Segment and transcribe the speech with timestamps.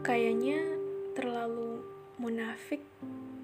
[0.00, 0.56] Kayaknya
[1.12, 1.84] terlalu
[2.16, 2.80] munafik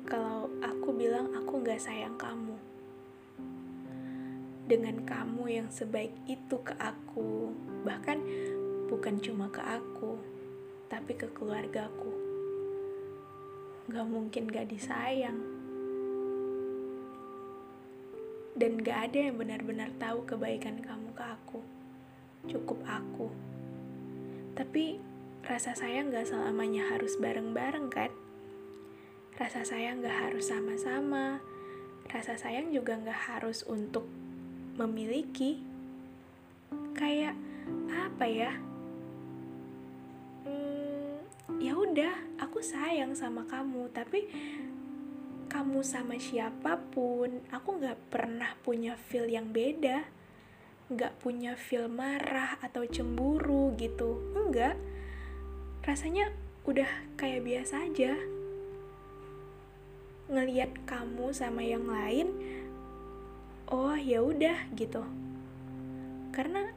[0.09, 2.57] kalau aku bilang aku gak sayang kamu.
[4.65, 7.53] Dengan kamu yang sebaik itu ke aku,
[7.85, 8.25] bahkan
[8.89, 10.17] bukan cuma ke aku,
[10.89, 12.17] tapi ke keluargaku.
[13.93, 15.37] Gak mungkin gak disayang.
[18.57, 21.61] Dan gak ada yang benar-benar tahu kebaikan kamu ke aku.
[22.49, 23.29] Cukup aku.
[24.57, 25.16] Tapi
[25.47, 28.11] rasa sayang gak selamanya harus bareng-bareng kan?
[29.39, 31.39] Rasa sayang gak harus sama-sama.
[32.11, 34.11] Rasa sayang juga gak harus untuk
[34.75, 35.63] memiliki.
[36.99, 37.39] Kayak
[37.87, 38.59] apa ya?
[40.51, 41.23] Hmm,
[41.63, 44.27] ya udah, aku sayang sama kamu, tapi
[45.47, 50.11] kamu sama siapa pun, aku gak pernah punya feel yang beda.
[50.91, 54.35] Gak punya feel marah atau cemburu gitu.
[54.35, 54.75] Enggak
[55.97, 56.29] rasanya
[56.69, 58.21] udah kayak biasa aja.
[60.29, 62.37] Ngelihat kamu sama yang lain
[63.73, 65.01] oh ya udah gitu.
[66.37, 66.69] Karena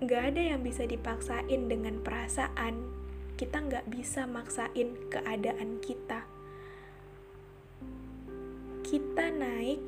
[0.00, 2.88] nggak ada yang bisa dipaksain dengan perasaan.
[3.36, 6.24] Kita nggak bisa maksain keadaan kita.
[8.80, 9.80] Kita naik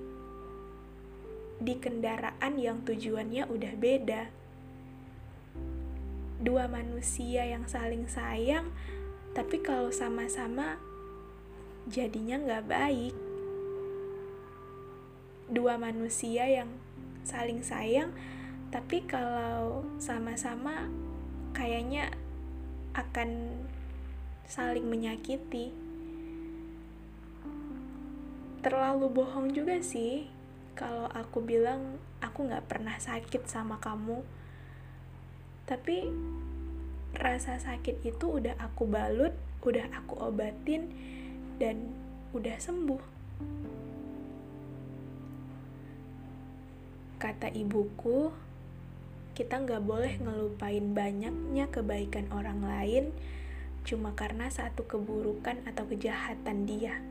[1.65, 4.42] di kendaraan yang tujuannya udah beda
[6.43, 8.75] dua manusia yang saling sayang,
[9.31, 10.83] tapi kalau sama-sama
[11.87, 13.15] jadinya nggak baik.
[15.47, 16.69] Dua manusia yang
[17.23, 18.11] saling sayang,
[18.75, 20.91] tapi kalau sama-sama
[21.55, 22.11] kayaknya
[22.99, 23.63] akan
[24.51, 25.71] saling menyakiti.
[28.63, 30.27] Terlalu bohong juga sih
[30.75, 34.23] kalau aku bilang aku nggak pernah sakit sama kamu
[35.67, 36.11] tapi
[37.17, 40.91] rasa sakit itu udah aku balut, udah aku obatin,
[41.61, 41.93] dan
[42.33, 43.03] udah sembuh.
[47.21, 48.35] Kata ibuku,
[49.33, 53.05] kita nggak boleh ngelupain banyaknya kebaikan orang lain
[53.83, 57.03] cuma karena satu keburukan atau kejahatan dia.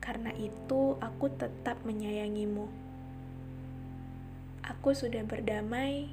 [0.00, 2.72] Karena itu, aku tetap menyayangimu.
[4.64, 6.08] Aku sudah berdamai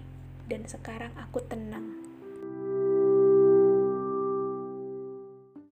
[0.48, 2.07] dan sekarang aku tenang.